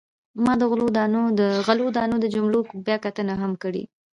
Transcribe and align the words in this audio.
ما 0.43 0.53
د 0.59 0.63
غلو 0.71 1.87
دانو 1.97 2.15
د 2.21 2.25
جملو 2.35 2.59
بیاکتنه 2.85 3.33
هم 3.41 3.51
کړې. 3.63 3.83